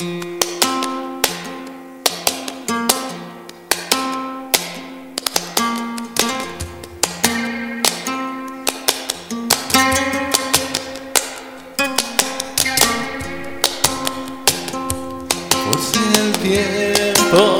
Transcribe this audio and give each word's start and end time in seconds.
Tiempo 0.00 0.32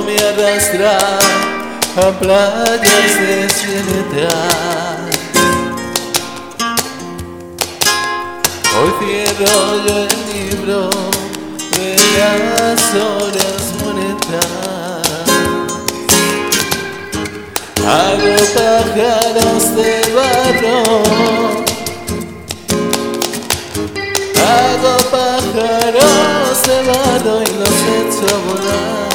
me 0.07 0.17
arrastra 0.17 0.97
a 1.97 2.11
playas 2.19 3.15
desiertas 3.21 4.33
Hoy 8.75 8.91
cierro 8.99 9.87
yo 9.87 9.95
el 9.99 10.09
libro 10.33 11.20
las 12.19 12.95
horas 12.95 13.75
monedas 13.85 14.61
Hago 17.91 18.35
pájaros 18.55 19.65
de 19.75 19.93
barro. 20.15 20.79
Hago 24.37 24.95
pájaros 25.11 26.63
de 26.63 26.77
barro 26.89 27.35
y 27.43 27.51
los 27.59 27.79
echo 27.99 28.27
a 28.29 28.39
volar. 28.47 29.11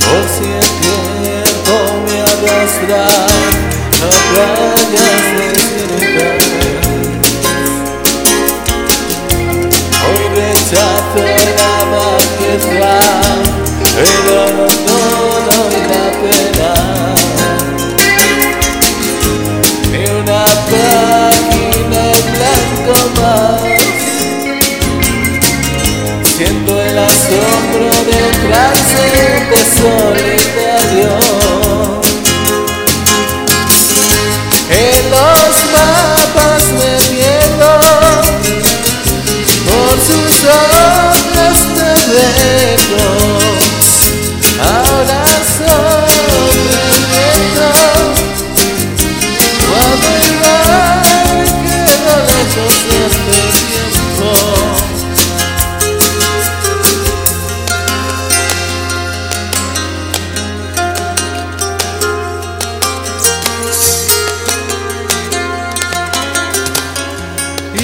Por 0.00 0.24
si 0.34 0.46
el 0.60 0.70
tiempo 0.84 1.74
me 2.06 2.16
arrastra 2.20 3.02
a 3.96 4.10
playas 4.30 5.26
desiertas 5.38 6.45
Hoy 10.68 10.74
rechazo 10.74 12.35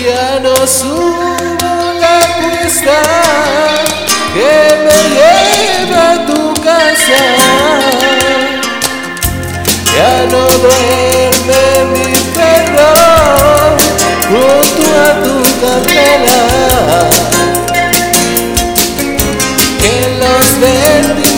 Ya 0.05 0.41
no 0.41 0.67
subo 0.67 1.37
la 2.01 2.19
cuesta 2.41 3.03
que 4.35 4.53
me 4.85 4.99
lleva 5.15 6.15
a 6.15 6.27
tu 6.27 6.55
casa. 6.55 7.21
Ya 9.95 10.27
no 10.29 10.43
duerme 10.65 11.65
mi 11.93 12.17
perro 12.35 12.93
junto 14.29 14.83
a 15.05 15.23
tu 15.23 15.35
candela. 15.61 16.41
En 19.85 20.09
los 20.19 20.47
vértices 20.61 21.32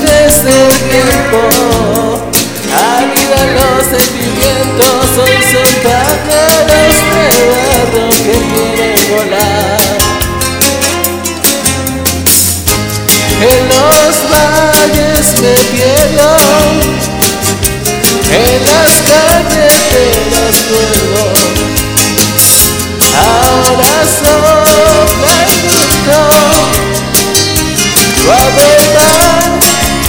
El 28.56 28.84
mar, 28.94 29.42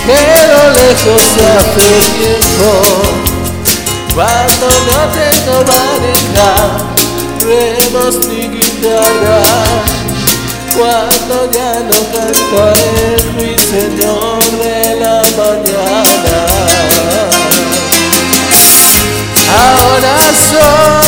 pero 0.07 0.57
lejos 0.71 1.25
hace 1.57 1.89
tiempo. 2.17 2.69
Cuando 4.13 4.67
no 4.87 4.99
tengo 5.13 5.55
pareja, 5.65 6.49
remos 7.41 8.13
ni 8.27 8.41
guitarra. 8.47 9.41
Cuando 10.77 11.35
ya 11.51 11.71
no 11.79 11.99
canto 12.11 12.59
el 12.75 13.19
ruiseñor 13.33 14.43
de 14.59 14.77
la 14.99 15.17
mañana. 15.37 16.37
Ahora 19.57 20.15
soy 20.49 21.04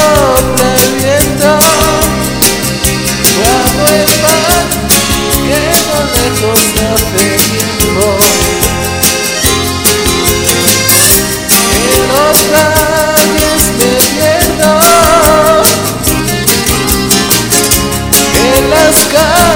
las 18.69 19.06
calles 19.06 19.47